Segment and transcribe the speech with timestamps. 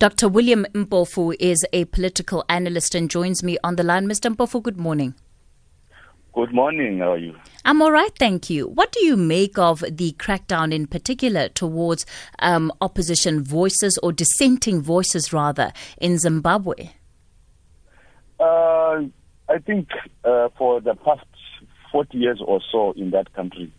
[0.00, 0.30] Dr.
[0.30, 4.06] William Mpofu is a political analyst and joins me on the line.
[4.06, 4.34] Mr.
[4.34, 5.12] Mpofu, good morning.
[6.32, 7.00] Good morning.
[7.00, 7.36] How are you?
[7.66, 8.66] I'm all right, thank you.
[8.66, 12.06] What do you make of the crackdown in particular towards
[12.38, 16.92] um, opposition voices or dissenting voices, rather, in Zimbabwe?
[18.40, 19.02] Uh,
[19.50, 19.90] I think
[20.24, 21.26] uh, for the past
[21.92, 23.70] 40 years or so in that country,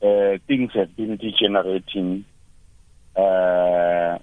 [0.00, 2.24] uh, things have been degenerating.
[3.14, 4.20] Uh,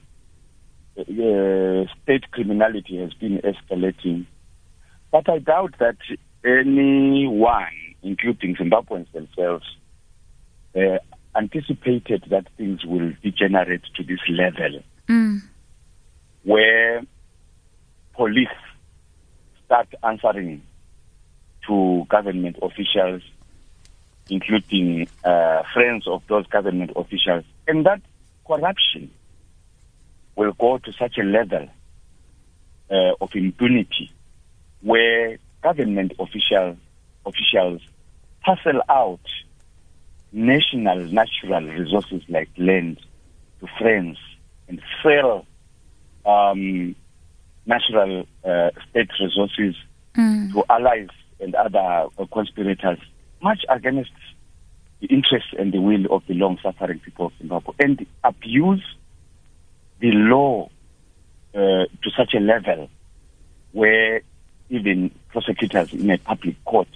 [0.98, 4.26] uh, state criminality has been escalating.
[5.12, 5.98] But I doubt that
[6.44, 7.68] anyone,
[8.04, 9.66] including Zimbabweans themselves,
[10.76, 10.99] uh,
[11.35, 15.41] anticipated that things will degenerate to this level mm.
[16.44, 17.02] where
[18.13, 18.48] police
[19.66, 20.62] start answering
[21.68, 23.21] to government officials,
[24.30, 28.02] including uh, friends of those government officials, and that
[28.48, 29.12] corruption
[30.35, 31.67] will go to such a level
[32.91, 34.12] uh, of impunity
[34.82, 36.77] where government officials
[37.26, 37.82] officials
[38.43, 39.20] parcel out
[40.32, 42.99] national natural resources like land
[43.60, 44.18] to friends
[44.68, 45.45] and sell
[46.26, 46.95] um,
[47.65, 49.76] natural uh, state resources
[50.15, 50.51] mm.
[50.54, 51.07] to allies
[51.40, 52.99] and other conspirators,
[53.41, 54.12] much against
[55.01, 58.84] the interests and the will of the long-suffering people of Zimbabwe, and abuse
[59.99, 60.70] the law
[61.54, 62.90] uh, to such a level
[63.71, 64.22] where
[64.69, 66.88] even prosecutors in a public court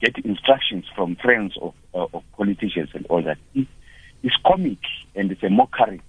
[0.00, 3.38] get instructions from friends of, uh, of politicians and all that.
[3.54, 4.78] It's comic
[5.14, 6.00] and it's a mockery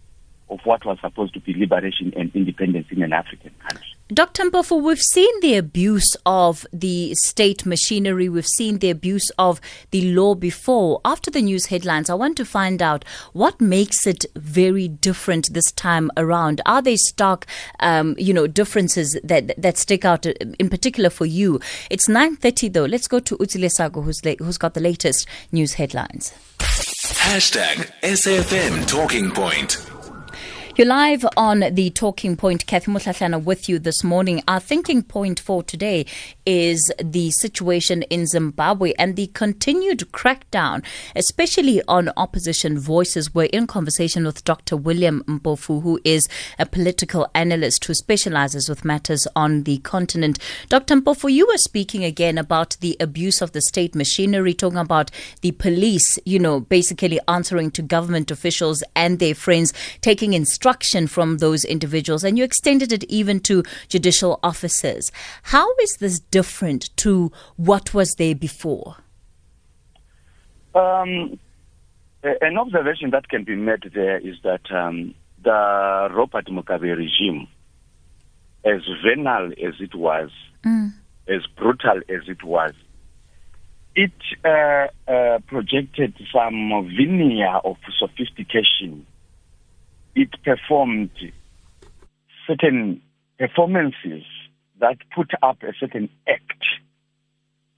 [0.50, 3.89] of what was supposed to be liberation and independence in an African country.
[4.12, 4.46] Dr.
[4.46, 8.28] Mpofu, we've seen the abuse of the state machinery.
[8.28, 11.00] We've seen the abuse of the law before.
[11.06, 15.72] After the news headlines, I want to find out what makes it very different this
[15.72, 16.60] time around.
[16.66, 17.46] Are there stark,
[17.82, 21.60] um, you know, differences that that stick out uh, in particular for you?
[21.92, 22.86] It's 9.30 though.
[22.86, 26.34] Let's go to Utsile Sago, who's, la- who's got the latest news headlines.
[26.58, 29.89] Hashtag SFM Talking Point.
[30.80, 32.66] You're live on the Talking Point.
[32.66, 34.42] Kathy Mutlatlana with you this morning.
[34.48, 36.06] Our thinking point for today
[36.46, 40.86] is the situation in Zimbabwe and the continued crackdown,
[41.18, 43.36] especially on opposition voices.
[43.36, 44.78] We're in conversation with Dr.
[44.78, 50.40] William Mpofu, who is a political analyst who specializes with matters on the continent.
[50.70, 50.96] Dr.
[50.96, 55.52] Mpofu, you were speaking again about the abuse of the state machinery, talking about the
[55.52, 61.38] police, you know, basically answering to government officials and their friends, taking instructions instruction from
[61.40, 65.12] those individuals, and you extended it even to judicial officers.
[65.44, 68.98] How is this different to what was there before?
[70.76, 71.40] Um,
[72.24, 77.48] an observation that can be made there is that um, the Robert Mugabe regime,
[78.64, 80.30] as venal as it was,
[80.64, 80.94] mm.
[81.28, 82.74] as brutal as it was,
[83.96, 84.12] it
[84.46, 89.08] uh, uh, projected some veneer of sophistication
[90.16, 91.12] it performed
[92.48, 93.02] certain
[93.38, 94.24] performances
[94.80, 96.64] that put up a certain act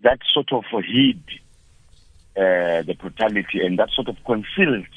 [0.04, 1.24] that sort of hid
[2.38, 4.88] uh, the brutality and that sort of concealed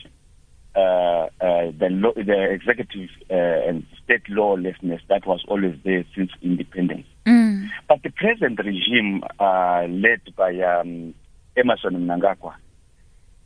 [0.77, 6.31] uh, uh, the, law, the executive uh, and state lawlessness that was always there since
[6.43, 7.07] independence.
[7.27, 7.69] Mm.
[7.89, 11.15] But the present regime, uh, led by um,
[11.57, 12.55] Emmerson Mnangagwa,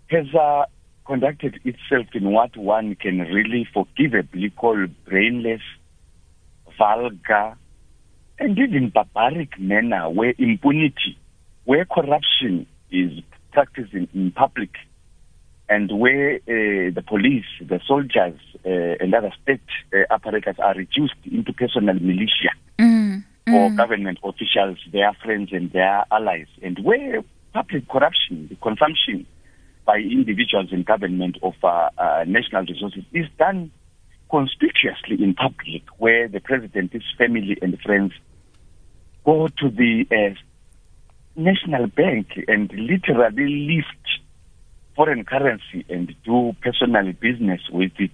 [0.08, 0.64] has uh,
[1.08, 5.62] conducted itself in what one can really forgivably call brainless,
[6.76, 7.56] vulgar,
[8.38, 11.18] and even barbaric manner where impunity,
[11.64, 13.10] where corruption is
[13.52, 14.70] practiced in, in public,
[15.70, 18.68] and where uh, the police, the soldiers, uh,
[19.00, 19.60] and other state
[19.94, 23.76] uh, apparatus are reduced into personal militia mm, for mm.
[23.76, 27.24] government officials, their friends, and their allies, and where
[27.54, 29.26] public corruption, the consumption
[29.88, 33.70] by individuals in government of uh, uh, national resources is done
[34.30, 38.12] conspicuously in public, where the president, his family, and friends
[39.24, 40.34] go to the uh,
[41.36, 44.06] national bank and literally lift
[44.94, 48.10] foreign currency and do personal business with it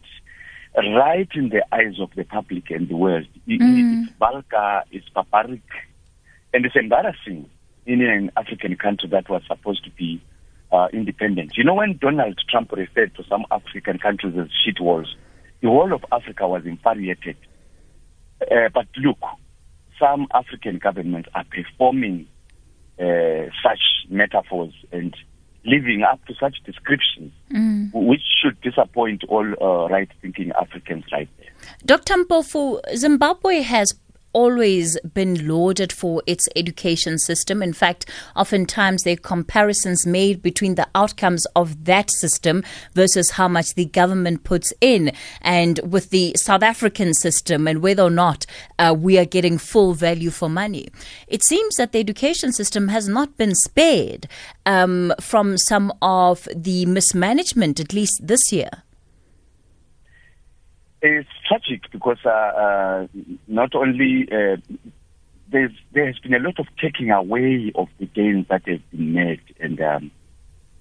[0.77, 3.27] right in the eyes of the public and the world.
[3.49, 4.05] Mm.
[4.05, 5.63] It's vulgar, it's barbaric,
[6.53, 7.51] and it's embarrassing
[7.85, 10.23] in an African country that was supposed to be
[10.75, 11.57] uh, independent.
[11.57, 15.15] You know, when Donald Trump referred to some African countries as shit walls,
[15.63, 17.37] the whole of Africa was infuriated.
[18.43, 19.19] Uh, but look,
[19.99, 22.27] some African governments are performing
[22.99, 25.15] uh, such metaphors and
[25.65, 27.91] living up to such descriptions, Mm.
[27.95, 31.53] which should disappoint all uh, right-thinking Africans right there.
[31.87, 32.15] Dr.
[32.25, 33.95] Mpofu, Zimbabwe has
[34.35, 37.63] always been lauded for its education system.
[37.63, 38.05] In fact,
[38.37, 43.87] oftentimes there are comparisons made between the outcomes of that system versus how much the
[43.87, 48.45] government puts in, and with the South African system and whether or not
[48.79, 50.89] uh, we are getting full value for money.
[51.29, 54.29] It seems that the education system has not been spared
[54.67, 58.83] um, from some of the mismanagement, at least this year.
[61.07, 63.07] It's tragic because uh, uh,
[63.47, 64.57] not only uh,
[65.53, 69.13] there's, there has been a lot of taking away of the gains that have been
[69.13, 70.11] made and um,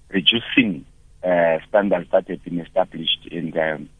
[0.08, 0.86] reducing
[1.22, 3.90] uh, standards that have been established and um,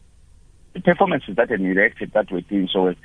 [0.73, 2.95] the performances that are erected that were doing so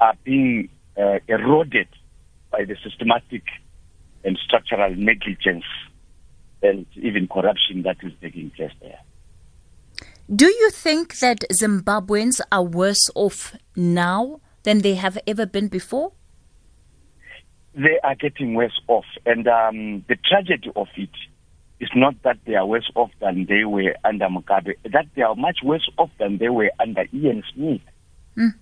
[0.00, 1.88] are being uh, eroded
[2.50, 3.42] by the systematic
[4.24, 5.64] and structural negligence
[6.62, 8.98] and even corruption that is taking place there.
[10.34, 16.12] Do you think that Zimbabweans are worse off now than they have ever been before?
[17.74, 19.04] They are getting worse off.
[19.26, 21.10] And um, the tragedy of it
[21.80, 25.34] is not that they are worse off than they were under Mugabe, that they are
[25.34, 27.82] much worse off than they were under Ian Smith.
[28.38, 28.54] Mm.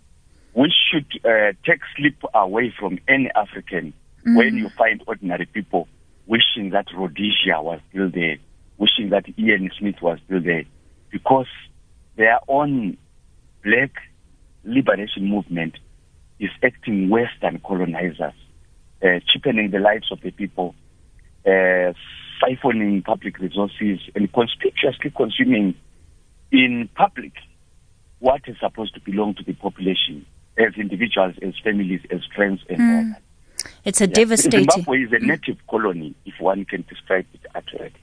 [0.55, 3.93] We should uh, take sleep away from any African
[4.25, 5.87] when you find ordinary people
[6.27, 8.39] wishing that Rhodesia was still there,
[8.77, 10.65] wishing that Ian Smith was still there,
[11.11, 11.47] because
[12.17, 12.97] their own
[13.65, 13.93] black
[14.65, 15.75] liberation movement
[16.39, 17.09] is acting
[17.43, 18.33] than colonizers,
[19.03, 20.75] uh, cheapening the lives of the people,
[21.47, 21.93] uh,
[22.43, 25.75] siphoning public resources, and conspicuously consuming
[26.53, 27.33] in public
[28.19, 30.25] what is supposed to belong to the population
[30.59, 33.23] as individuals, as families, as friends, and all that.
[33.85, 34.15] It's a Yeah.
[34.15, 34.69] devastating.
[34.71, 38.01] Zimbabwe is a native colony, if one can describe it accurately.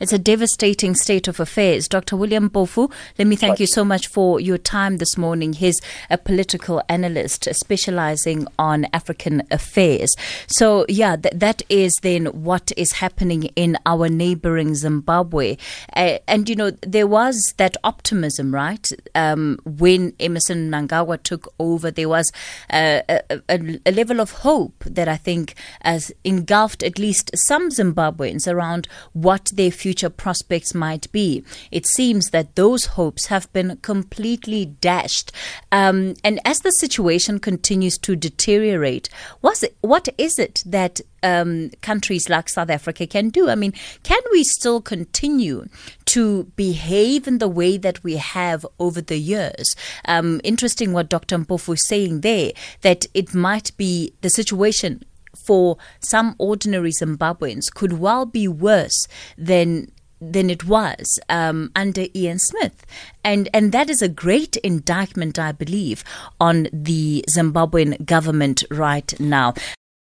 [0.00, 1.86] It's a devastating state of affairs.
[1.86, 2.16] Dr.
[2.16, 5.52] William Mpofu, let me thank you so much for your time this morning.
[5.52, 10.16] He's a political analyst specializing on African affairs.
[10.46, 15.58] So, yeah, th- that is then what is happening in our neighboring Zimbabwe.
[15.94, 18.88] Uh, and, you know, there was that optimism, right?
[19.14, 22.32] Um, when Emmerson Mnangagwa took over, there was
[22.72, 23.42] a, a,
[23.84, 29.50] a level of hope that I think has engulfed at least some Zimbabweans around what
[29.54, 31.42] their future prospects might be.
[31.72, 35.32] It seems that those hopes have been completely dashed.
[35.72, 39.08] Um, and as the situation continues to deteriorate,
[39.40, 43.50] what's it, what is it that um, countries like South Africa can do?
[43.50, 43.72] I mean,
[44.04, 45.66] can we still continue
[46.04, 49.74] to behave in the way that we have over the years?
[50.04, 51.36] Um, interesting what Dr.
[51.36, 52.52] Mpofu is saying there,
[52.82, 55.04] that it might be the situation
[55.34, 59.06] for some ordinary Zimbabweans could well be worse
[59.36, 59.90] than
[60.20, 62.84] than it was um, under Ian Smith,
[63.24, 66.04] and and that is a great indictment, I believe,
[66.40, 69.54] on the Zimbabwean government right now.